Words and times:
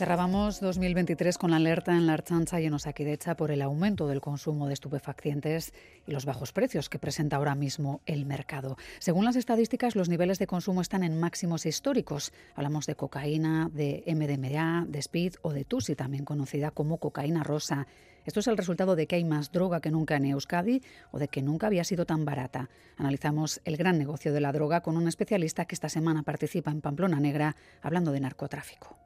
Cerrábamos 0.00 0.60
2023 0.60 1.36
con 1.36 1.50
la 1.50 1.58
alerta 1.58 1.92
en 1.92 2.06
la 2.06 2.14
Archancha 2.14 2.58
y 2.58 2.64
en 2.64 2.72
Osakidecha 2.72 3.36
por 3.36 3.50
el 3.50 3.60
aumento 3.60 4.08
del 4.08 4.22
consumo 4.22 4.66
de 4.66 4.72
estupefacientes 4.72 5.74
y 6.06 6.12
los 6.12 6.24
bajos 6.24 6.54
precios 6.54 6.88
que 6.88 6.98
presenta 6.98 7.36
ahora 7.36 7.54
mismo 7.54 8.00
el 8.06 8.24
mercado. 8.24 8.78
Según 8.98 9.26
las 9.26 9.36
estadísticas, 9.36 9.96
los 9.96 10.08
niveles 10.08 10.38
de 10.38 10.46
consumo 10.46 10.80
están 10.80 11.02
en 11.02 11.20
máximos 11.20 11.66
históricos. 11.66 12.32
Hablamos 12.54 12.86
de 12.86 12.94
cocaína, 12.94 13.68
de 13.74 14.02
MDMA, 14.06 14.86
de 14.88 15.00
speed 15.00 15.34
o 15.42 15.52
de 15.52 15.66
tusi, 15.66 15.94
también 15.94 16.24
conocida 16.24 16.70
como 16.70 16.96
cocaína 16.96 17.42
rosa. 17.42 17.86
Esto 18.24 18.40
es 18.40 18.46
el 18.46 18.56
resultado 18.56 18.96
de 18.96 19.06
que 19.06 19.16
hay 19.16 19.24
más 19.24 19.52
droga 19.52 19.82
que 19.82 19.90
nunca 19.90 20.16
en 20.16 20.24
Euskadi 20.24 20.80
o 21.10 21.18
de 21.18 21.28
que 21.28 21.42
nunca 21.42 21.66
había 21.66 21.84
sido 21.84 22.06
tan 22.06 22.24
barata. 22.24 22.70
Analizamos 22.96 23.60
el 23.66 23.76
gran 23.76 23.98
negocio 23.98 24.32
de 24.32 24.40
la 24.40 24.52
droga 24.52 24.80
con 24.80 24.96
un 24.96 25.08
especialista 25.08 25.66
que 25.66 25.74
esta 25.74 25.90
semana 25.90 26.22
participa 26.22 26.70
en 26.70 26.80
Pamplona 26.80 27.20
Negra 27.20 27.54
hablando 27.82 28.12
de 28.12 28.20
narcotráfico. 28.20 28.96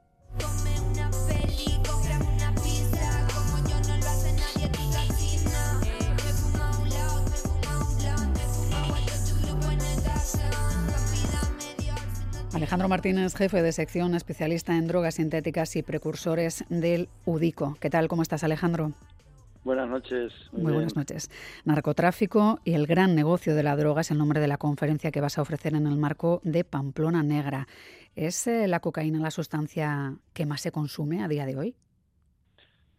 Alejandro 12.54 12.88
Martínez, 12.88 13.34
jefe 13.34 13.62
de 13.62 13.72
sección 13.72 14.14
especialista 14.14 14.76
en 14.76 14.86
drogas 14.86 15.16
sintéticas 15.16 15.74
y 15.74 15.82
precursores 15.82 16.64
del 16.68 17.08
UDICO. 17.24 17.76
¿Qué 17.80 17.90
tal? 17.90 18.06
¿Cómo 18.06 18.22
estás, 18.22 18.44
Alejandro? 18.44 18.92
Buenas 19.64 19.88
noches. 19.88 20.32
Muy, 20.52 20.72
buenas 20.72 20.94
noches. 20.94 21.30
Narcotráfico 21.64 22.60
y 22.64 22.74
el 22.74 22.86
gran 22.86 23.16
negocio 23.16 23.56
de 23.56 23.64
la 23.64 23.74
droga 23.74 24.02
es 24.02 24.12
el 24.12 24.18
nombre 24.18 24.38
de 24.38 24.46
la 24.46 24.56
conferencia 24.56 25.10
que 25.10 25.20
vas 25.20 25.36
a 25.36 25.42
ofrecer 25.42 25.74
en 25.74 25.88
el 25.88 25.96
marco 25.96 26.40
de 26.44 26.62
Pamplona 26.62 27.24
Negra. 27.24 27.66
¿Es 28.14 28.46
eh, 28.46 28.68
la 28.68 28.78
cocaína 28.78 29.18
la 29.18 29.32
sustancia 29.32 30.14
que 30.32 30.46
más 30.46 30.60
se 30.60 30.70
consume 30.70 31.24
a 31.24 31.28
día 31.28 31.46
de 31.46 31.56
hoy? 31.56 31.74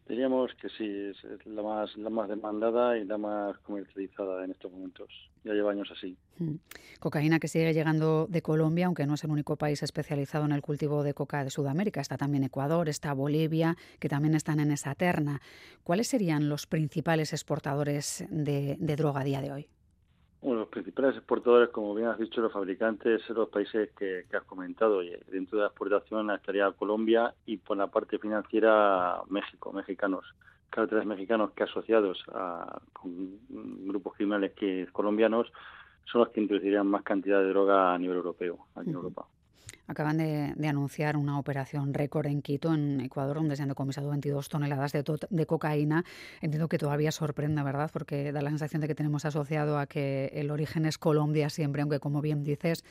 Diríamos 0.08 0.54
que 0.62 0.70
sí, 0.70 0.86
es 0.86 1.46
la 1.48 1.64
más, 1.64 1.98
la 1.98 2.12
más 2.12 2.30
demandada 2.30 2.96
y 2.96 3.06
la 3.06 3.18
más 3.18 3.58
comercializada 3.60 4.46
en 4.46 4.52
estos 4.52 4.72
momentos. 4.72 5.10
Ya 5.44 5.54
lleva 5.54 5.72
años 5.72 5.90
así. 5.92 6.16
Hmm. 6.38 6.58
Cocaína 7.00 7.40
que 7.40 7.48
sigue 7.48 7.74
llegando 7.74 8.28
de 8.30 8.42
Colombia, 8.44 8.86
aunque 8.86 9.08
no 9.08 9.16
es 9.16 9.24
el 9.24 9.32
único 9.32 9.56
país 9.56 9.82
especializado 9.82 10.46
en 10.46 10.52
el 10.52 10.62
cultivo 10.62 11.02
de 11.02 11.16
coca 11.16 11.44
de 11.44 11.50
Sudamérica. 11.50 12.02
Está 12.02 12.18
también 12.18 12.44
Ecuador, 12.44 12.88
está 12.88 13.14
Bolivia, 13.14 13.76
que 14.00 14.08
también 14.08 14.36
están 14.36 14.60
en 14.60 14.72
esa 14.72 14.94
terna. 14.94 15.42
¿Cuáles 15.84 16.08
serían 16.08 16.50
los 16.50 16.68
principales 16.68 17.34
exportadores 17.34 18.26
de 18.30 18.96
droga 18.96 19.22
a 19.22 19.24
día 19.24 19.42
de 19.42 19.52
hoy? 19.52 19.70
Bueno, 20.46 20.60
los 20.60 20.70
principales 20.70 21.16
exportadores, 21.16 21.70
como 21.70 21.96
bien 21.96 22.08
has 22.08 22.20
dicho, 22.20 22.40
los 22.40 22.54
fabricantes, 22.54 23.20
son 23.24 23.38
los 23.38 23.50
países 23.50 23.90
que, 23.98 24.26
has 24.32 24.44
comentado. 24.44 25.02
Y 25.02 25.10
dentro 25.32 25.58
de 25.58 25.64
la 25.64 25.70
exportación 25.70 26.30
estaría 26.30 26.72
Colombia 26.74 27.34
y 27.48 27.58
por 27.58 27.78
la 27.78 27.88
parte 27.88 28.20
financiera 28.20 29.24
México, 29.28 29.74
mexicanos, 29.74 30.24
carteles 30.70 31.08
mexicanos 31.08 31.50
que 31.54 31.64
asociados 31.64 32.24
a, 32.32 32.80
con 32.94 33.40
grupos 33.88 34.14
criminales 34.14 34.54
que 34.54 34.88
colombianos 34.92 35.52
son 36.04 36.22
los 36.22 36.30
que 36.30 36.42
introducirían 36.42 36.86
más 36.86 37.02
cantidad 37.02 37.40
de 37.40 37.50
droga 37.50 37.96
a 37.96 37.98
nivel 37.98 38.18
europeo, 38.18 38.68
aquí 38.76 38.90
en 38.92 38.98
Europa. 38.98 39.26
Acaban 39.88 40.18
de, 40.18 40.68
anunciar 40.68 41.16
una 41.16 41.38
operación 41.38 41.94
récord 41.94 42.26
en 42.26 42.42
Quito, 42.42 42.74
en 42.74 43.02
Ecuador, 43.02 43.38
donde 43.38 43.56
se 43.56 43.64
han 43.64 43.70
decomisado 43.70 44.10
22 44.10 44.50
toneladas 44.50 44.94
de, 44.94 45.46
cocaína. 45.46 46.04
Entiendo 46.42 46.68
que 46.68 46.78
todavía 46.78 47.12
sorprende, 47.12 47.62
¿verdad? 47.62 47.92
Porque 47.94 48.32
da 48.32 48.42
la 48.42 48.50
sensación 48.50 48.82
de 48.82 48.88
que 48.88 48.96
tenemos 48.96 49.26
asociado 49.26 49.78
a 49.78 49.86
que 49.86 50.32
el 50.34 50.50
origen 50.50 50.86
es 50.86 50.98
Colombia 50.98 51.50
siempre, 51.50 51.82
aunque 51.82 52.00
como 52.00 52.22
bien 52.22 52.44
dices, 52.44 52.84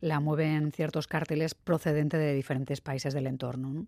la 0.00 0.20
mueven 0.20 0.72
ciertos 0.72 1.08
cárteles 1.08 1.54
procedentes 1.54 2.20
de 2.20 2.34
diferentes 2.34 2.80
países 2.80 3.12
del 3.12 3.26
entorno. 3.26 3.86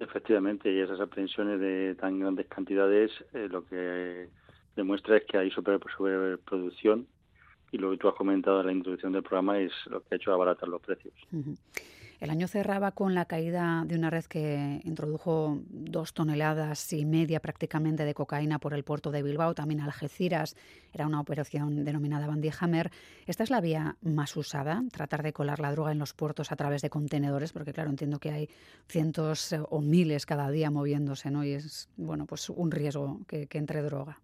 Efectivamente, 0.00 0.72
y 0.72 0.80
esas 0.80 1.00
aprehensiones 1.00 1.60
de 1.60 1.94
tan 1.94 2.18
grandes 2.18 2.46
cantidades 2.46 3.10
eh, 3.34 3.48
lo 3.50 3.64
que 3.66 4.28
demuestra 4.76 5.18
es 5.18 5.24
que 5.24 5.38
hay 5.38 5.50
superproducción 5.50 7.06
y 7.72 7.78
lo 7.78 7.90
que 7.90 7.96
tú 7.96 8.08
has 8.08 8.14
comentado 8.14 8.60
en 8.60 8.66
la 8.66 8.72
introducción 8.72 9.12
del 9.12 9.22
programa 9.22 9.58
es 9.58 9.72
lo 9.86 10.00
que 10.00 10.14
ha 10.14 10.16
hecho 10.16 10.32
abaratar 10.32 10.68
los 10.68 10.80
precios. 10.80 11.14
El 12.20 12.28
año 12.28 12.48
cerraba 12.48 12.92
con 12.92 13.14
la 13.14 13.24
caída 13.24 13.82
de 13.86 13.94
una 13.94 14.10
red 14.10 14.24
que 14.24 14.82
introdujo 14.84 15.58
dos 15.70 16.12
toneladas 16.12 16.92
y 16.92 17.06
media 17.06 17.40
prácticamente 17.40 18.04
de 18.04 18.12
cocaína 18.12 18.58
por 18.58 18.74
el 18.74 18.84
puerto 18.84 19.10
de 19.10 19.22
Bilbao, 19.22 19.54
también 19.54 19.80
Algeciras. 19.80 20.54
Era 20.92 21.06
una 21.06 21.18
operación 21.18 21.82
denominada 21.82 22.26
Bandy 22.26 22.50
Hammer. 22.60 22.90
Esta 23.24 23.42
es 23.42 23.48
la 23.48 23.62
vía 23.62 23.96
más 24.02 24.36
usada, 24.36 24.82
tratar 24.92 25.22
de 25.22 25.32
colar 25.32 25.60
la 25.60 25.72
droga 25.72 25.92
en 25.92 25.98
los 25.98 26.12
puertos 26.12 26.52
a 26.52 26.56
través 26.56 26.82
de 26.82 26.90
contenedores, 26.90 27.54
porque 27.54 27.72
claro, 27.72 27.88
entiendo 27.88 28.18
que 28.18 28.30
hay 28.32 28.50
cientos 28.86 29.54
o 29.70 29.80
miles 29.80 30.26
cada 30.26 30.50
día 30.50 30.70
moviéndose, 30.70 31.30
¿no? 31.30 31.42
Y 31.42 31.52
es 31.52 31.88
bueno, 31.96 32.26
pues 32.26 32.50
un 32.50 32.70
riesgo 32.70 33.20
que 33.26 33.48
entre 33.52 33.80
droga. 33.80 34.20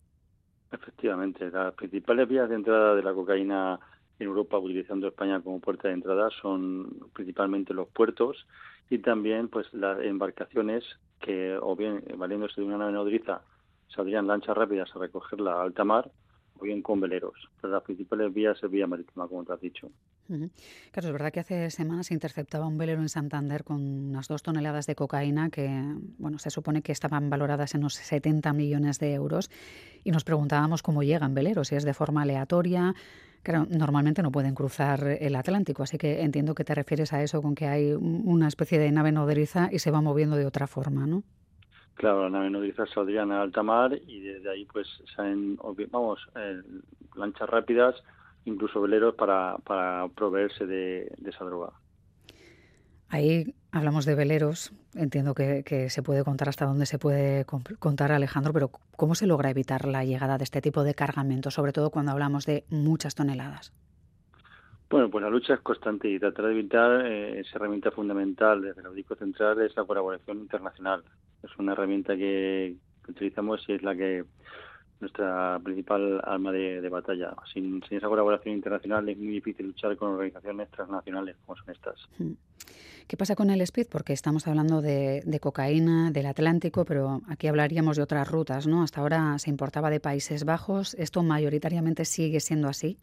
Efectivamente, 0.73 1.51
las 1.51 1.75
principales 1.75 2.29
vías 2.29 2.49
de 2.49 2.57
entrada 2.57 2.95
de 2.95 3.03
la 3.03 3.15
cocaína 3.15 3.79
en 4.19 4.27
Europa, 4.27 4.59
utilizando 4.59 5.09
España 5.09 5.41
como 5.41 5.61
puerta 5.61 5.89
de 5.89 5.95
entrada, 5.95 6.31
son 6.43 7.11
principalmente 7.13 7.75
los 7.75 7.89
puertos 7.89 8.47
y 8.91 8.99
también 8.99 9.49
pues 9.49 9.73
las 9.73 10.01
embarcaciones 10.01 10.85
que, 11.21 11.57
o 11.61 11.77
bien 11.77 12.03
valiéndose 12.17 12.61
de 12.61 12.67
una 12.67 12.79
nave 12.79 12.93
nodriza, 12.93 13.43
saldrían 13.89 14.27
lanchas 14.27 14.57
rápidas 14.57 14.95
a 14.95 14.99
recogerla 14.99 15.55
a 15.55 15.63
alta 15.63 15.85
mar 15.85 16.11
o 16.59 16.65
bien 16.65 16.83
con 16.83 17.01
veleros. 17.01 17.49
Pero 17.61 17.73
las 17.73 17.83
principales 17.83 18.33
vías 18.33 18.63
es 18.63 18.71
vía 18.71 18.87
marítima, 18.87 19.29
como 19.29 19.45
te 19.45 19.53
has 19.53 19.61
dicho. 19.61 19.91
Claro, 20.27 21.09
es 21.09 21.13
verdad 21.13 21.33
que 21.33 21.41
hace 21.41 21.71
semanas 21.71 22.09
se 22.09 22.15
interceptaba 22.15 22.67
un 22.67 22.79
velero 22.79 23.01
en 23.01 23.09
Santander 23.09 23.63
con 23.65 23.81
unas 23.81 24.29
dos 24.29 24.43
toneladas 24.43 24.87
de 24.87 24.95
cocaína 24.95 25.51
que, 25.51 25.69
bueno, 26.19 26.39
se 26.39 26.51
supone 26.51 26.83
que 26.83 26.93
estaban 26.93 27.31
valoradas 27.31 27.75
en 27.75 27.81
unos 27.81 27.95
70 27.95 28.53
millones 28.53 28.99
de 28.99 29.15
euros 29.15 29.51
y 30.03 30.11
nos 30.11 30.25
preguntábamos 30.25 30.83
cómo 30.83 31.03
llegan 31.03 31.35
veleros, 31.35 31.69
si 31.69 31.77
es 31.77 31.85
de 31.85 31.95
forma 31.95 32.23
aleatoria. 32.23 32.95
Claro, 33.43 33.67
normalmente 33.71 34.23
no 34.23 34.33
pueden 34.33 34.55
cruzar 34.55 35.07
el 35.21 35.37
Atlántico, 35.37 35.85
así 35.85 35.99
que 35.99 36.23
entiendo 36.23 36.55
que 36.55 36.65
te 36.65 36.75
refieres 36.75 37.13
a 37.13 37.23
eso 37.23 37.41
con 37.41 37.55
que 37.55 37.67
hay 37.67 37.93
una 37.93 38.49
especie 38.49 38.79
de 38.79 38.91
nave 38.91 39.13
nodriza 39.13 39.69
y 39.71 39.79
se 39.79 39.93
va 39.93 40.01
moviendo 40.01 40.37
de 40.37 40.47
otra 40.47 40.67
forma, 40.67 41.07
¿no? 41.07 41.23
Claro, 41.95 42.25
las 42.25 42.33
naves 42.33 42.51
nodrizas 42.51 42.91
saldrían 42.91 43.31
a 43.31 43.43
alta 43.43 43.63
mar 43.63 43.97
y 44.07 44.21
desde 44.21 44.51
ahí 44.51 44.67
pues 44.67 44.87
salen, 45.15 45.57
vamos, 45.91 46.19
eh, 46.35 46.61
lanchas 47.15 47.49
rápidas 47.49 47.95
incluso 48.47 48.81
veleros 48.81 49.15
para, 49.15 49.59
para 49.59 50.09
proveerse 50.09 50.67
de, 50.67 51.13
esa 51.27 51.45
droga. 51.45 51.73
Ahí 53.09 53.55
hablamos 53.71 54.05
de 54.05 54.15
veleros, 54.15 54.73
entiendo 54.95 55.35
que, 55.35 55.91
se 55.91 56.03
puede 56.03 56.25
contar 56.25 56.49
hasta 56.49 56.65
dónde 56.65 56.87
se 56.87 56.99
puede 56.99 57.45
contar, 57.45 58.11
Alejandro, 58.11 58.53
pero 58.53 58.71
¿cómo 58.97 59.15
se 59.15 59.27
logra 59.27 59.51
evitar 59.51 59.87
la 59.87 60.05
llegada 60.05 60.39
de 60.39 60.45
este 60.45 60.61
tipo 60.61 60.83
de 60.83 60.95
cargamento, 60.95 61.51
sobre 61.51 61.73
todo 61.73 61.91
cuando 61.91 62.13
hablamos 62.13 62.47
de 62.47 62.65
muchas 62.71 63.15
toneladas? 63.15 63.73
Bueno, 64.89 65.11
pues 65.11 65.23
la 65.23 65.31
lucha 65.31 65.55
es 65.55 65.61
constante 65.61 66.09
y 66.09 66.19
tratar 66.19 66.47
de 66.47 66.53
evitar 66.53 67.07
eh, 67.07 67.41
esa 67.41 67.57
herramienta 67.57 67.91
fundamental 67.91 68.63
desde 68.63 68.81
el 68.81 68.87
Audico 68.87 69.17
Central 69.17 69.61
es 69.61 69.77
la 69.77 69.85
colaboración 69.85 70.39
internacional. 70.39 71.03
Es 71.43 71.51
una 71.59 71.73
herramienta 71.73 72.17
que 72.17 72.77
utilizamos 73.09 73.65
y 73.69 73.73
es 73.73 73.83
la 73.83 73.97
que 73.97 74.25
nuestra 75.01 75.59
principal 75.63 76.21
arma 76.25 76.53
de, 76.53 76.89
batalla. 76.89 77.35
Sin, 77.53 77.83
esa 77.91 78.09
colaboración 78.09 78.55
internacional 78.55 79.09
es 79.09 79.19
muy 79.19 79.35
difícil 79.35 79.67
luchar 79.67 79.97
con 79.97 80.11
organizaciones 80.13 80.71
transnacionales 80.71 81.37
como 81.45 81.57
son 81.57 81.71
estas. 81.71 82.09
Hmm. 82.19 82.33
¿Qué 83.07 83.17
pasa 83.17 83.37
con 83.37 83.51
el 83.51 83.61
speed? 83.61 83.87
Porque 83.91 84.13
estamos 84.13 84.49
hablando 84.49 84.83
de, 84.83 85.39
cocaína, 85.41 86.11
del 86.11 86.27
Atlántico, 86.27 86.85
pero 86.85 87.21
aquí 87.29 87.47
hablaríamos 87.47 87.97
de 87.97 88.03
otras 88.03 88.29
rutas, 88.29 88.67
¿no? 88.67 88.83
Hasta 88.83 89.01
ahora 89.01 89.39
se 89.39 89.49
importaba 89.49 89.91
de 89.91 90.01
Países 90.01 90.45
Bajos. 90.45 90.95
¿Esto 90.95 91.23
mayoritariamente 91.23 92.05
sigue 92.05 92.41
siendo 92.41 92.67
así? 92.67 92.99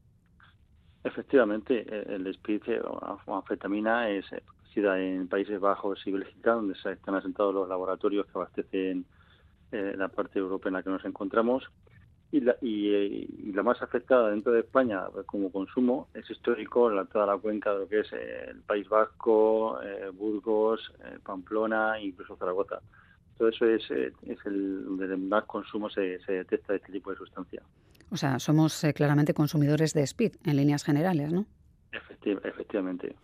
Efectivamente, 1.06 1.86
el 2.14 2.28
speed 2.28 2.62
eh, 2.68 2.81
o 2.81 3.36
anfetamina 3.36 4.10
es 4.10 4.25
eh, 4.34 4.42
producida 4.46 5.00
en 5.00 5.28
Países 5.28 5.60
Bajos 5.60 6.02
y 6.06 6.12
Bélgica, 6.12 6.51
donde 6.51 6.74
están 6.74 7.16
asentados 7.16 7.54
los 7.54 7.68
laboratorios 7.68 8.25
que 8.25 8.31
abastecen 8.36 9.06
eh, 9.74 9.96
la 9.98 10.08
parte 10.08 10.40
europea 10.40 10.70
en 10.70 10.74
la 10.74 10.84
que 10.84 10.90
nos 10.90 11.04
encontramos. 11.06 11.64
Y 12.31 12.42
la, 12.42 12.56
la 12.62 13.64
más 13.64 13.81
afectada 13.81 14.30
dentro 14.30 14.52
de 14.52 14.62
España 14.62 15.04
como 15.25 15.52
consumo 15.52 16.08
es 16.14 16.28
histórico 16.30 16.90
la, 16.90 17.06
toda 17.06 17.25
la 17.28 17.38
cuenca 17.38 17.74
de 17.74 17.80
lo 17.80 17.88
que 17.88 18.00
es 18.00 18.14
eh, 18.14 18.50
el 18.50 18.62
País 18.62 18.88
Vasco, 18.90 19.80
eh, 19.81 20.10
Burgos, 20.12 20.92
Pamplona 21.24 22.00
e 22.00 22.06
incluso 22.06 22.36
Zaragoza. 22.38 22.80
Todo 23.38 23.50
eso 23.50 23.66
es, 23.66 23.84
el 24.46 24.86
donde 24.86 25.18
más 25.18 25.46
consumo 25.46 25.90
se, 25.90 26.20
se 26.20 26.34
detecta 26.34 26.74
de 26.74 26.78
este 26.78 26.92
tipo 26.92 27.12
de 27.12 27.18
sustancia. 27.18 27.62
O 28.12 28.18
sea, 28.18 28.40
somos 28.40 28.86
claramente 28.96 29.34
consumidores 29.34 29.94
de 29.94 30.04
speed 30.04 30.34
en 30.46 30.56
líneas 30.56 30.84
generales, 30.84 31.31
¿no? 31.34 31.46
Efectivamente. 31.94 33.16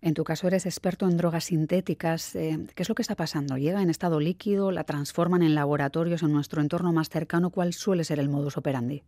En 0.00 0.14
tu 0.14 0.24
caso 0.24 0.46
eres 0.46 0.66
experto 0.66 1.06
en 1.06 1.16
drogas 1.16 1.44
sintéticas. 1.44 2.36
Eh, 2.36 2.58
¿Qué 2.74 2.82
es 2.82 2.88
lo 2.88 2.94
que 2.94 3.02
está 3.02 3.16
pasando? 3.16 3.56
¿Llega 3.56 3.82
en 3.82 3.90
estado 3.90 4.20
líquido? 4.20 4.70
¿La 4.70 4.84
transforman 4.84 5.42
en 5.42 5.54
laboratorios 5.54 6.22
en 6.22 6.32
nuestro 6.32 6.60
entorno 6.60 6.92
más 6.92 7.08
cercano? 7.08 7.50
¿Cuál 7.50 7.72
suele 7.72 8.04
ser 8.04 8.20
el 8.20 8.28
modus 8.28 8.56
operandi? 8.56 9.02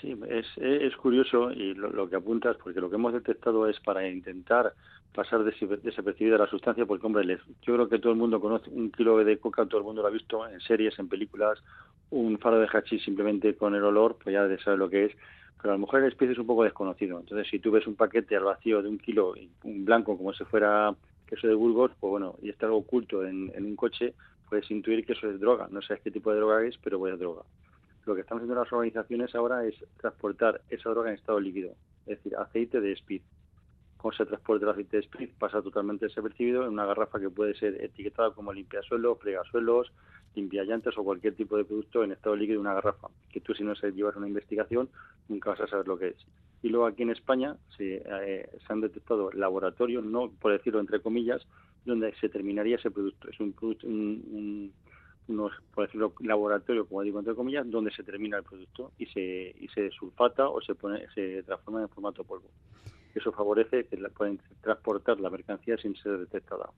Sí, 0.00 0.14
es, 0.28 0.46
es 0.56 0.96
curioso 0.96 1.50
y 1.52 1.74
lo, 1.74 2.08
que 2.08 2.16
apuntas, 2.16 2.56
porque 2.62 2.80
lo 2.80 2.90
que 2.90 2.96
hemos 2.96 3.12
detectado 3.12 3.66
es 3.68 3.80
para 3.80 4.06
intentar 4.06 4.74
pasar 5.14 5.42
desapercibida 5.44 6.36
la 6.36 6.46
sustancia, 6.46 6.84
porque, 6.84 7.06
hombre, 7.06 7.38
yo 7.62 7.74
creo 7.74 7.88
que 7.88 7.98
todo 7.98 8.12
el 8.12 8.18
mundo 8.18 8.38
conoce 8.38 8.68
un 8.70 8.90
kilo 8.90 9.16
de 9.24 9.38
coca, 9.38 9.64
todo 9.64 9.78
el 9.78 9.86
mundo 9.86 10.02
lo 10.02 10.08
ha 10.08 10.10
visto 10.10 10.46
en 10.46 10.60
series, 10.60 10.98
en 10.98 11.08
películas, 11.08 11.58
un 12.10 12.38
faro 12.38 12.58
de 12.60 12.68
hachís 12.70 13.02
simplemente 13.02 13.56
con 13.56 13.74
el 13.74 13.82
olor, 13.82 14.18
pues 14.22 14.34
ya 14.34 14.46
sabe 14.62 14.76
lo 14.76 14.90
que 14.90 15.06
es, 15.06 15.12
pero 15.56 15.70
a 15.70 15.76
lo 15.76 15.80
mejor 15.80 16.00
el 16.00 16.08
especie 16.08 16.32
es 16.32 16.38
un 16.38 16.46
poco 16.46 16.64
desconocido. 16.64 17.18
Entonces, 17.18 17.48
si 17.50 17.58
tú 17.58 17.70
ves 17.70 17.86
un 17.86 17.96
paquete 17.96 18.36
al 18.36 18.44
vacío 18.44 18.82
de 18.82 18.88
un 18.88 18.98
kilo, 18.98 19.34
un 19.64 19.84
blanco 19.84 20.16
como 20.16 20.32
si 20.32 20.44
fuera 20.44 20.94
queso 21.26 21.48
de 21.48 21.54
Burgos, 21.54 21.92
pues 21.98 22.10
bueno, 22.10 22.36
y 22.40 22.50
está 22.50 22.66
algo 22.66 22.78
oculto 22.78 23.24
en, 23.24 23.50
en 23.54 23.64
un 23.64 23.76
coche, 23.76 24.14
puedes 24.48 24.70
intuir 24.70 25.04
que 25.04 25.12
eso 25.12 25.28
es 25.28 25.40
droga. 25.40 25.68
No 25.70 25.82
sabes 25.82 26.02
qué 26.02 26.10
tipo 26.10 26.30
de 26.30 26.38
droga 26.38 26.64
es, 26.64 26.76
pero 26.78 27.04
es 27.08 27.18
droga. 27.18 27.42
Lo 28.04 28.14
que 28.14 28.20
están 28.20 28.38
haciendo 28.38 28.54
las 28.54 28.72
organizaciones 28.72 29.34
ahora 29.34 29.64
es 29.66 29.74
transportar 29.96 30.60
esa 30.70 30.90
droga 30.90 31.10
en 31.10 31.16
estado 31.16 31.40
líquido, 31.40 31.72
es 32.06 32.18
decir, 32.18 32.36
aceite 32.36 32.80
de 32.80 32.92
speed. 32.92 33.22
Cómo 33.96 34.12
se 34.12 34.26
transporta 34.26 34.64
el 34.66 34.70
aceite 34.70 34.98
de 34.98 35.02
speed 35.02 35.30
pasa 35.38 35.60
totalmente 35.62 36.06
desapercibido 36.06 36.62
en 36.62 36.68
una 36.68 36.86
garrafa 36.86 37.18
que 37.18 37.30
puede 37.30 37.54
ser 37.54 37.82
etiquetada 37.82 38.30
como 38.30 38.52
limpiasuelos, 38.52 39.18
fregasuelos, 39.18 39.92
limpiallantes 40.36 40.96
o 40.96 41.02
cualquier 41.02 41.34
tipo 41.34 41.56
de 41.56 41.64
producto 41.64 42.04
en 42.04 42.12
estado 42.12 42.36
líquido 42.36 42.56
en 42.56 42.66
una 42.66 42.74
garrafa, 42.74 43.08
que 43.30 43.40
tú 43.40 43.54
si 43.54 43.64
no 43.64 43.74
se 43.74 43.90
llevas 43.90 44.16
una 44.16 44.28
investigación 44.28 44.88
nunca 45.28 45.50
vas 45.50 45.60
a 45.60 45.66
saber 45.66 45.88
lo 45.88 45.98
que 45.98 46.08
es. 46.08 46.26
Y 46.62 46.68
luego 46.68 46.86
aquí 46.86 47.02
en 47.02 47.10
España 47.10 47.56
se, 47.76 48.02
eh, 48.04 48.48
se 48.64 48.72
han 48.72 48.80
detectado 48.80 49.30
laboratorios, 49.32 50.04
no 50.04 50.30
por 50.30 50.52
decirlo 50.52 50.80
entre 50.80 51.00
comillas, 51.00 51.46
donde 51.84 52.14
se 52.20 52.28
terminaría 52.28 52.76
ese 52.76 52.90
producto. 52.90 53.28
Es 53.28 53.38
un, 53.40 53.52
producto, 53.52 53.86
un, 53.86 54.72
unos, 55.28 55.52
por 55.74 55.86
decirlo, 55.86 56.12
laboratorio, 56.20 56.86
como 56.86 57.02
digo 57.02 57.18
entre 57.18 57.34
comillas, 57.34 57.68
donde 57.68 57.90
se 57.92 58.02
termina 58.02 58.38
el 58.38 58.44
producto 58.44 58.92
y 58.98 59.06
se, 59.06 59.54
y 59.58 59.68
se 59.68 59.90
sulfata 59.90 60.48
o 60.48 60.60
se 60.60 60.74
pone, 60.74 61.06
se 61.14 61.42
transforma 61.42 61.82
en 61.82 61.88
formato 61.88 62.24
polvo. 62.24 62.48
Eso 63.16 63.32
favorece 63.32 63.86
que 63.86 63.96
la, 63.96 64.10
pueden 64.10 64.38
transportar 64.60 65.18
la 65.20 65.30
mercancía 65.30 65.78
sin 65.78 65.96
ser 65.96 66.18
detectada. 66.18 66.68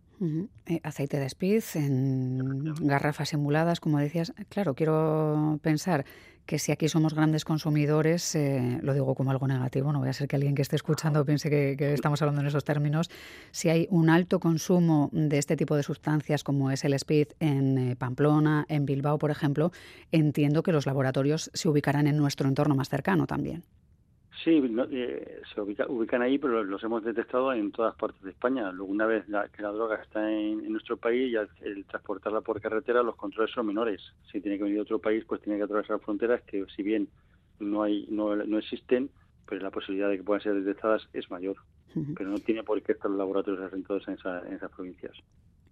Eh, 0.67 0.81
aceite 0.85 1.19
de 1.19 1.27
speed 1.27 1.65
en 1.75 2.75
garrafas 2.81 3.33
emuladas, 3.33 3.81
como 3.81 3.99
decías. 3.99 4.33
Claro, 4.49 4.75
quiero 4.75 5.59
pensar 5.63 6.05
que 6.47 6.61
si 6.61 6.71
aquí 6.71 6.89
somos 6.89 7.13
grandes 7.13 7.45
consumidores, 7.45 8.37
eh, 8.37 8.79
lo 8.83 8.95
digo 8.95 9.17
como 9.17 9.33
algo 9.33 9.49
negativo, 9.49 9.93
no 9.93 9.99
voy 9.99 10.11
a 10.11 10.13
ser 10.13 10.29
que 10.29 10.37
alguien 10.37 10.55
que 10.55 10.63
esté 10.63 10.77
escuchando 10.77 11.25
piense 11.25 11.51
que, 11.51 11.93
estamos 11.93 12.23
hablando 12.23 12.41
en 12.41 12.47
esos 12.47 12.63
términos, 12.63 13.11
si 13.51 13.69
hay 13.69 13.89
un 13.91 14.09
alto 14.09 14.39
consumo 14.39 15.11
de 15.13 15.39
este 15.39 15.57
tipo 15.57 15.75
de 15.75 15.83
sustancias 15.83 16.45
como 16.45 16.71
es 16.71 16.85
el 16.85 16.95
speed 16.95 17.31
en 17.41 17.77
eh, 17.79 17.97
Pamplona, 17.97 18.65
en 18.69 18.87
Bilbao, 18.87 19.19
por 19.19 19.33
ejemplo, 19.33 19.73
entiendo 20.13 20.63
que 20.63 20.71
los 20.71 20.87
laboratorios 20.87 21.51
se 21.53 21.69
ubicarán 21.69 22.07
en 22.07 22.17
nuestro 22.17 22.49
entorno 22.49 22.77
más 22.77 22.89
cercano 22.89 23.27
también. 23.27 23.65
Sí, 24.45 24.63
eh, 24.93 25.41
se 25.53 25.61
ubican 25.61 26.23
ahí, 26.23 26.39
pero 26.39 26.63
los 26.63 26.83
hemos 26.85 27.03
detectado 27.03 27.53
en 27.53 27.73
todas 27.73 27.97
partes 27.97 28.23
de 28.23 28.31
España. 28.31 28.71
Una 28.71 29.05
vez 29.05 29.25
que 29.53 29.63
la 29.63 29.71
droga 29.71 29.97
está 29.97 30.31
en, 30.31 30.71
nuestro 30.71 30.97
país, 30.97 31.33
ya 31.33 31.47
el 31.63 31.85
transportarla 31.87 32.41
por 32.41 32.61
carretera, 32.61 33.03
los 33.03 33.17
controles 33.17 33.53
son 33.53 33.67
menores. 33.67 34.01
Si 34.31 34.41
tiene 34.41 34.57
que 34.57 34.63
venir 34.63 34.77
de 34.77 34.83
otro 34.83 35.01
país, 35.01 35.25
pues 35.27 35.41
tiene 35.41 35.59
que 35.59 35.65
atravesar 35.65 35.99
fronteras 36.01 36.43
que, 36.43 36.65
si 36.77 36.85
bien 36.85 37.09
no 37.59 37.83
hay 37.83 38.07
no, 38.11 38.37
no 38.37 38.59
existen, 38.59 39.11
pues 39.45 39.61
la 39.61 39.71
posibilidad 39.71 40.09
de 40.09 40.19
que 40.19 40.23
puedan 40.23 40.43
ser 40.43 40.55
detectadas 40.55 41.09
es 41.13 41.29
mayor. 41.31 41.57
Pero 42.17 42.31
no 42.31 42.39
tiene 42.39 42.63
por 42.63 42.81
qué 42.83 42.93
estar 42.93 43.11
los 43.11 43.19
laboratorios 43.19 43.65
asentados 43.65 44.07
en, 44.07 44.19
en 44.47 44.53
esas 44.53 44.71
provincias. 44.71 45.17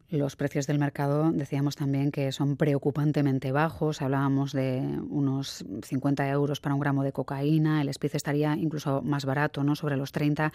Los 0.08 0.36
precios 0.36 0.68
del 0.68 0.78
mercado 0.78 1.32
decíamos 1.32 1.74
también 1.74 2.12
que 2.12 2.30
son 2.30 2.56
preocupantemente 2.56 3.50
bajos. 3.50 4.02
Hablábamos 4.02 4.52
de 4.52 4.80
unos 5.10 5.64
50 5.82 6.28
euros 6.28 6.60
para 6.60 6.76
un 6.76 6.80
gramo 6.80 7.02
de 7.02 7.10
cocaína. 7.10 7.82
El 7.82 7.88
speed 7.88 8.14
estaría 8.14 8.54
incluso 8.54 9.02
más 9.02 9.24
barato, 9.24 9.64
¿no? 9.64 9.74
sobre 9.74 9.96
los 9.96 10.12
30. 10.12 10.52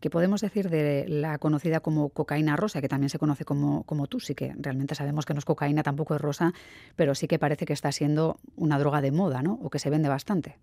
¿Qué 0.00 0.08
podemos 0.08 0.40
decir 0.40 0.70
de 0.70 1.04
la 1.08 1.36
conocida 1.36 1.80
como 1.80 2.08
cocaína 2.08 2.56
rosa, 2.56 2.80
que 2.80 2.88
también 2.88 3.10
se 3.10 3.18
conoce 3.18 3.44
como, 3.44 3.82
como 3.84 4.06
tú? 4.06 4.18
Sí 4.18 4.34
que 4.34 4.54
realmente 4.56 4.94
sabemos 4.94 5.26
que 5.26 5.34
no 5.34 5.40
es 5.40 5.44
cocaína, 5.44 5.82
tampoco 5.82 6.14
es 6.14 6.20
rosa, 6.20 6.54
pero 6.96 7.14
sí 7.14 7.28
que 7.28 7.38
parece 7.38 7.66
que 7.66 7.74
está 7.74 7.92
siendo 7.92 8.38
una 8.56 8.78
droga 8.78 9.02
de 9.02 9.10
moda, 9.10 9.42
¿no? 9.42 9.58
O 9.62 9.68
que 9.68 9.78
se 9.78 9.90
vende 9.90 10.08
bastante. 10.08 10.56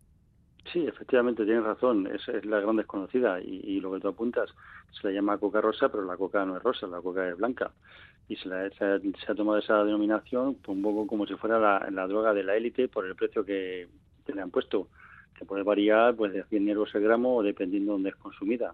Sí, 0.71 0.86
efectivamente, 0.88 1.44
tienes 1.45 1.63
razón, 1.63 2.07
es, 2.07 2.45
la 2.45 2.62
gran 2.62 2.77
desconocida 2.77 3.42
y, 3.42 3.80
lo 3.81 3.94
que 3.94 4.00
tú 4.00 4.07
apuntas, 4.07 4.50
se 4.92 5.07
le 5.07 5.13
llama 5.13 5.38
coca 5.38 5.60
rosa, 5.60 5.89
pero 5.89 6.04
la 6.06 6.15
coca 6.15 6.45
no 6.45 6.56
es 6.56 6.63
rosa, 6.63 6.88
la 6.88 7.01
coca 7.01 7.27
es 7.27 7.38
blanca. 7.38 7.71
Y 8.30 8.38
se, 8.38 8.50
ha 8.54 9.36
tomado 9.36 9.57
esa 9.57 9.83
denominación 9.83 10.57
un 10.65 10.81
poco 10.81 11.06
como 11.06 11.27
si 11.27 11.36
fuera 11.36 11.60
la, 11.60 12.07
droga 12.07 12.33
de 12.33 12.44
la 12.44 12.56
élite 12.56 12.88
por 12.88 13.06
el 13.06 13.15
precio 13.15 13.44
que, 13.44 13.88
le 14.33 14.42
han 14.42 14.51
puesto, 14.51 14.88
que 15.38 15.45
puede 15.45 15.63
variar 15.63 16.15
pues 16.15 16.31
de 16.31 16.44
100 16.45 16.69
euros 16.69 16.95
el 16.95 17.04
gramo 17.04 17.36
o 17.36 17.44
dependiendo 17.44 17.92
de 17.92 17.95
dónde 17.95 18.10
es 18.12 18.15
consumida. 18.15 18.74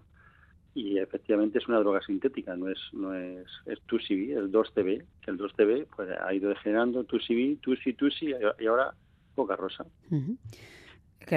Y 0.72 0.98
efectivamente 0.98 1.58
es 1.58 1.66
una 1.66 1.80
droga 1.80 2.00
sintética, 2.00 2.54
no 2.56 2.68
es 2.68 2.78
no 2.92 3.12
es, 3.12 3.48
es 3.66 3.80
2CB, 3.88 4.38
es 4.38 4.52
2CB, 4.52 5.04
que 5.20 5.30
el 5.32 5.38
2CB 5.38 5.86
pues, 5.96 6.08
ha 6.20 6.32
ido 6.32 6.48
degenerando 6.48 7.04
2CB, 7.04 7.60
2C, 7.60 7.96
2C 7.96 8.54
y 8.60 8.66
ahora 8.66 8.94
coca 9.34 9.56
rosa. 9.56 9.84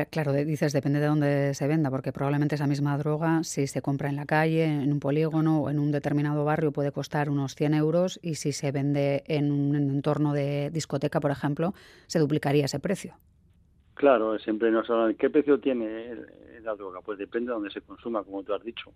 Claro, 0.10 0.34
dices, 0.34 0.74
depende 0.74 1.00
de 1.00 1.06
dónde 1.06 1.54
se 1.54 1.68
venda, 1.68 1.92
porque 1.92 2.12
probablemente 2.12 2.56
esa 2.56 2.66
misma 2.66 2.98
droga, 2.98 3.44
si 3.44 3.68
se 3.68 3.82
compra 3.82 4.10
en 4.10 4.16
la 4.16 4.26
calle, 4.26 4.66
en 4.66 4.92
un 4.92 5.00
polígono 5.00 5.62
o 5.62 5.70
en 5.70 5.78
un 5.78 5.92
determinado 5.92 6.44
barrio, 6.46 6.72
puede 6.72 6.92
costar 6.92 7.30
unos 7.30 7.54
100 7.54 7.76
euros 7.76 8.20
y 8.24 8.36
si 8.36 8.54
se 8.54 8.72
vende 8.72 9.24
en 9.28 9.52
un 9.52 9.76
entorno 9.76 10.34
de 10.34 10.72
discoteca, 10.72 11.20
por 11.20 11.30
ejemplo, 11.30 11.74
se 12.08 12.18
duplicaría 12.18 12.66
ese 12.66 12.80
precio. 12.80 13.16
Claro, 13.94 14.40
siempre 14.40 14.72
nos 14.72 14.90
hablan, 14.90 15.14
¿qué 15.16 15.30
precio 15.30 15.60
tiene 15.60 16.16
la 16.64 16.74
droga? 16.76 17.02
Pues 17.02 17.20
depende 17.20 17.50
de 17.50 17.54
dónde 17.54 17.70
se 17.70 17.82
consuma, 17.82 18.24
como 18.24 18.42
tú 18.42 18.54
has 18.54 18.64
dicho. 18.64 18.92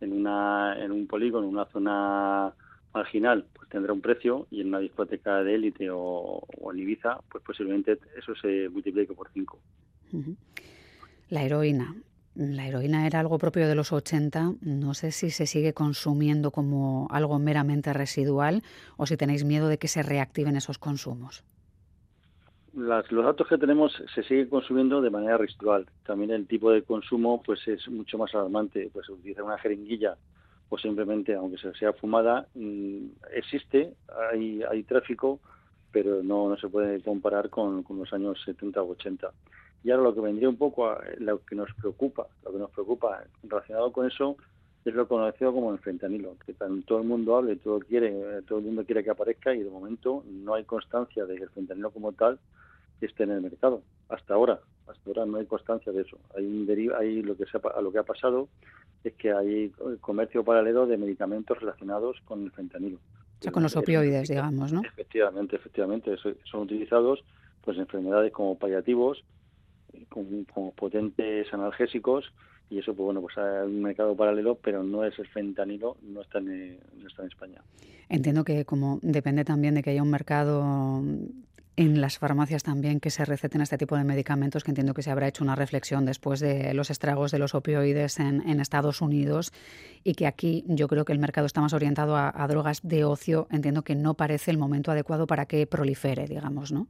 En, 0.00 0.12
una, 0.12 0.74
en 0.82 0.90
un 0.90 1.06
polígono, 1.06 1.46
en 1.46 1.52
una 1.52 1.66
zona 1.66 2.52
marginal, 2.92 3.46
pues 3.54 3.68
tendrá 3.68 3.92
un 3.92 4.00
precio 4.00 4.48
y 4.50 4.62
en 4.62 4.68
una 4.68 4.80
discoteca 4.80 5.44
de 5.44 5.54
élite 5.54 5.90
o, 5.90 5.98
o 6.00 6.72
en 6.72 6.78
Ibiza, 6.80 7.20
pues 7.30 7.44
posiblemente 7.44 7.98
eso 8.16 8.34
se 8.34 8.68
multiplique 8.68 9.14
por 9.14 9.30
cinco. 9.32 9.60
La 11.28 11.42
heroína. 11.42 11.94
La 12.34 12.66
heroína 12.66 13.06
era 13.06 13.20
algo 13.20 13.38
propio 13.38 13.68
de 13.68 13.74
los 13.74 13.92
80. 13.92 14.54
No 14.62 14.94
sé 14.94 15.10
si 15.10 15.30
se 15.30 15.46
sigue 15.46 15.74
consumiendo 15.74 16.50
como 16.50 17.08
algo 17.10 17.38
meramente 17.38 17.92
residual 17.92 18.62
o 18.96 19.06
si 19.06 19.16
tenéis 19.16 19.44
miedo 19.44 19.68
de 19.68 19.78
que 19.78 19.88
se 19.88 20.02
reactiven 20.02 20.56
esos 20.56 20.78
consumos. 20.78 21.44
los 22.72 23.24
datos 23.24 23.48
que 23.48 23.58
tenemos 23.58 23.92
se 24.14 24.22
sigue 24.22 24.48
consumiendo 24.48 25.00
de 25.00 25.10
manera 25.10 25.38
residual. 25.38 25.86
También 26.06 26.30
el 26.30 26.46
tipo 26.46 26.70
de 26.70 26.82
consumo 26.82 27.42
pues 27.42 27.66
es 27.66 27.88
mucho 27.88 28.16
más 28.16 28.34
alarmante. 28.34 28.90
Pues 28.92 29.08
utilizar 29.08 29.44
una 29.44 29.58
jeringuilla 29.58 30.16
o 30.70 30.78
simplemente, 30.78 31.34
aunque 31.34 31.58
sea 31.74 31.92
fumada, 31.92 32.46
mm, 32.54 33.06
existe, 33.34 33.92
hay, 34.32 34.62
hay 34.62 34.84
tráfico, 34.84 35.40
pero 35.90 36.22
no, 36.22 36.48
no 36.48 36.56
se 36.56 36.68
puede 36.68 37.02
comparar 37.02 37.50
con, 37.50 37.82
con 37.82 37.98
los 37.98 38.12
años 38.12 38.40
70 38.44 38.80
o 38.80 38.90
80. 38.92 39.32
Y 39.82 39.90
ahora 39.90 40.04
lo 40.04 40.14
que 40.14 40.20
vendría 40.20 40.48
un 40.48 40.56
poco 40.56 40.90
a 40.90 41.02
lo 41.18 41.44
que 41.44 41.54
nos 41.54 41.72
preocupa, 41.74 42.26
lo 42.44 42.52
que 42.52 42.58
nos 42.58 42.70
preocupa 42.70 43.24
relacionado 43.42 43.92
con 43.92 44.06
eso 44.06 44.36
es 44.84 44.94
lo 44.94 45.06
conocido 45.06 45.52
como 45.52 45.72
el 45.72 45.78
fentanilo, 45.78 46.36
que 46.44 46.54
todo 46.54 46.98
el 46.98 47.06
mundo 47.06 47.36
hable, 47.36 47.56
todo 47.56 47.80
quiere, 47.80 48.42
todo 48.46 48.58
el 48.58 48.64
mundo 48.64 48.84
quiere 48.84 49.04
que 49.04 49.10
aparezca 49.10 49.54
y 49.54 49.62
de 49.62 49.70
momento 49.70 50.24
no 50.26 50.54
hay 50.54 50.64
constancia 50.64 51.24
de 51.26 51.36
que 51.36 51.44
el 51.44 51.50
fentanilo 51.50 51.90
como 51.90 52.12
tal 52.12 52.38
esté 53.00 53.24
en 53.24 53.32
el 53.32 53.42
mercado. 53.42 53.82
Hasta 54.08 54.34
ahora, 54.34 54.60
hasta 54.86 55.02
ahora 55.06 55.26
no 55.26 55.38
hay 55.38 55.46
constancia 55.46 55.92
de 55.92 56.02
eso. 56.02 56.18
Hay 56.36 56.44
un 56.44 56.66
deriva, 56.66 56.98
hay 56.98 57.22
lo 57.22 57.36
que 57.36 57.46
se 57.46 57.58
ha, 57.58 57.80
lo 57.80 57.92
que 57.92 57.98
ha 57.98 58.02
pasado 58.02 58.48
es 59.04 59.14
que 59.14 59.32
hay 59.32 59.72
comercio 60.00 60.44
paralelo 60.44 60.86
de 60.86 60.96
medicamentos 60.96 61.58
relacionados 61.58 62.20
con 62.24 62.44
el 62.44 62.50
fentanilo. 62.50 62.96
O 62.96 63.42
sea, 63.42 63.52
con 63.52 63.62
los 63.62 63.76
opioides, 63.76 64.28
digamos, 64.28 64.72
¿no? 64.72 64.82
Efectivamente, 64.82 65.56
efectivamente, 65.56 66.16
son 66.44 66.60
utilizados 66.60 67.24
pues 67.62 67.78
enfermedades 67.78 68.32
como 68.32 68.58
paliativos 68.58 69.24
con, 70.08 70.72
potentes 70.72 71.52
analgésicos 71.52 72.32
y 72.68 72.78
eso 72.78 72.94
pues 72.94 73.04
bueno 73.04 73.20
pues 73.20 73.36
hay 73.38 73.66
un 73.66 73.82
mercado 73.82 74.16
paralelo 74.16 74.56
pero 74.56 74.82
no 74.82 75.04
es 75.04 75.18
el 75.18 75.26
fentanilo 75.28 75.96
no 76.02 76.22
está 76.22 76.38
en, 76.38 76.78
no 77.00 77.08
está 77.08 77.22
en 77.22 77.28
España 77.28 77.62
entiendo 78.08 78.44
que 78.44 78.64
como 78.64 78.98
depende 79.02 79.44
también 79.44 79.74
de 79.74 79.82
que 79.82 79.90
haya 79.90 80.02
un 80.02 80.10
mercado 80.10 81.02
en 81.80 82.00
las 82.02 82.18
farmacias 82.18 82.62
también 82.62 83.00
que 83.00 83.08
se 83.08 83.24
receten 83.24 83.62
este 83.62 83.78
tipo 83.78 83.96
de 83.96 84.04
medicamentos, 84.04 84.64
que 84.64 84.70
entiendo 84.70 84.92
que 84.92 85.02
se 85.02 85.10
habrá 85.10 85.28
hecho 85.28 85.42
una 85.42 85.54
reflexión 85.54 86.04
después 86.04 86.38
de 86.38 86.74
los 86.74 86.90
estragos 86.90 87.30
de 87.30 87.38
los 87.38 87.54
opioides 87.54 88.20
en, 88.20 88.60
Estados 88.60 89.00
Unidos 89.00 89.50
y 90.04 90.12
que 90.12 90.26
aquí 90.26 90.62
yo 90.68 90.88
creo 90.88 91.06
que 91.06 91.14
el 91.14 91.18
mercado 91.18 91.46
está 91.46 91.62
más 91.62 91.72
orientado 91.72 92.16
a, 92.16 92.46
drogas 92.48 92.80
de 92.82 93.04
ocio. 93.04 93.48
Entiendo 93.50 93.80
que 93.80 93.94
no 93.94 94.12
parece 94.12 94.50
el 94.50 94.58
momento 94.58 94.90
adecuado 94.90 95.26
para 95.26 95.46
que 95.46 95.66
prolifere, 95.66 96.26
digamos, 96.26 96.70
¿no? 96.70 96.86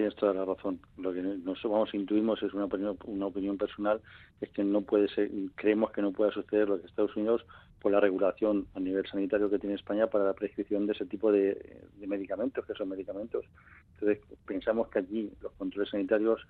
Tienes 0.00 0.16
toda 0.16 0.32
la 0.32 0.46
razón. 0.46 0.80
Lo 0.96 1.12
que 1.12 1.20
nos 1.20 1.62
vamos 1.62 1.92
intuimos 1.92 2.42
es 2.42 2.54
una 2.54 2.64
opinión, 2.64 2.96
una 3.04 3.26
opinión 3.26 3.58
personal, 3.58 4.00
es 4.40 4.48
que 4.48 4.64
no 4.64 4.80
puede 4.80 5.08
ser, 5.08 5.30
creemos 5.56 5.90
que 5.90 6.00
no 6.00 6.10
pueda 6.10 6.30
suceder 6.30 6.70
lo 6.70 6.80
que 6.80 6.86
Estados 6.86 7.14
Unidos 7.16 7.44
por 7.82 7.92
la 7.92 8.00
regulación 8.00 8.66
a 8.74 8.80
nivel 8.80 9.06
sanitario 9.06 9.50
que 9.50 9.58
tiene 9.58 9.74
España 9.74 10.06
para 10.06 10.24
la 10.24 10.32
prescripción 10.32 10.86
de 10.86 10.94
ese 10.94 11.04
tipo 11.04 11.30
de, 11.30 11.84
medicamentos, 11.98 12.64
que 12.64 12.72
son 12.72 12.88
medicamentos. 12.88 13.44
Entonces, 13.92 14.24
pensamos 14.46 14.88
que 14.88 15.00
allí 15.00 15.30
los 15.42 15.52
controles 15.52 15.90
sanitarios 15.90 16.40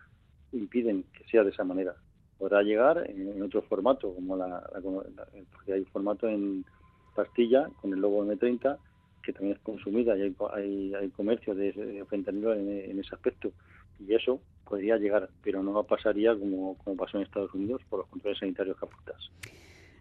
impiden 0.53 1.03
que 1.13 1.25
sea 1.25 1.43
de 1.43 1.51
esa 1.51 1.65
manera. 1.65 1.97
Podrá 2.39 2.63
llegar 2.63 3.11
en, 3.11 3.43
otro 3.43 3.63
formato, 3.63 4.15
como 4.15 4.37
la, 4.37 4.63
porque 5.51 5.73
hay 5.73 5.85
formato 5.87 6.29
en 6.29 6.65
pastilla 7.17 7.69
con 7.81 7.93
el 7.93 7.99
logo 7.99 8.25
M30 8.25 8.79
que 9.31 9.39
también 9.39 9.57
es 9.57 9.63
consumida 9.63 10.17
y 10.17 10.23
hay, 10.23 10.95
hay, 10.95 11.09
comercio 11.11 11.55
de, 11.55 12.05
fentanilo 12.09 12.55
en, 12.55 12.99
ese 12.99 13.15
aspecto. 13.15 13.53
Y 13.99 14.15
eso 14.15 14.41
podría 14.65 14.97
llegar, 14.97 15.29
pero 15.43 15.63
no 15.63 15.83
pasaría 15.85 16.35
como, 16.35 16.77
como 16.79 16.97
pasó 16.97 17.19
en 17.19 17.25
Estados 17.25 17.55
Unidos 17.55 17.83
por 17.89 18.01
los 18.01 18.09
controles 18.09 18.39
sanitarios 18.39 18.77
que. 18.77 19.31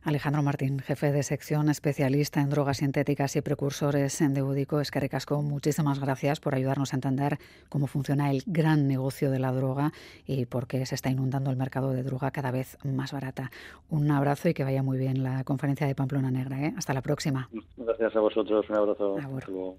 Alejandro 0.04 0.42
Martín, 0.42 0.80
jefe 0.80 1.12
de 1.12 1.24
sección 1.24 1.70
especialista 1.70 2.40
en 2.42 2.50
drogas 2.50 2.78
sintéticas 2.78 3.36
y 3.36 3.42
precursores 3.42 4.22
en 4.22 4.34
Deudico. 4.34 4.80
Es 4.80 4.92
que 4.92 5.00
recasco, 5.00 5.42
muchísimas 5.42 6.00
gracias 6.00 6.40
por 6.40 6.56
ayudarnos 6.56 6.94
a 6.94 6.98
entender 6.98 7.38
cómo 7.68 7.88
funciona 7.88 8.32
el 8.32 8.44
gran 8.46 8.88
negocio 8.88 9.30
de 9.30 9.40
la 9.40 9.52
droga 9.52 9.92
y 10.26 10.46
por 10.46 10.68
qué 10.68 10.86
se 10.86 10.96
está 10.96 11.10
inundando 11.10 11.52
el 11.52 11.58
mercado 11.58 11.92
de 11.92 12.04
droga 12.04 12.32
cada 12.32 12.52
vez 12.52 12.78
más 12.84 13.12
barata. 13.12 13.52
Un 13.90 14.10
abrazo 14.12 14.50
y 14.50 14.54
que 14.54 14.64
vaya 14.64 14.84
muy 14.84 14.98
bien 14.98 15.22
la 15.22 15.44
conferencia 15.44 15.86
de 15.86 15.96
Pamplona 15.96 16.32
Negra. 16.32 16.62
¿eh? 16.62 16.74
Hasta 16.78 16.94
la 16.94 17.02
próxima. 17.02 17.50
Gracias 17.78 18.16
a 18.16 18.20
vosotros. 18.20 18.70
Un 18.70 18.76
abrazo. 18.76 19.76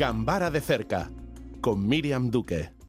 Gambara 0.00 0.50
de 0.50 0.62
cerca, 0.62 1.10
con 1.60 1.86
Miriam 1.86 2.30
Duque. 2.30 2.79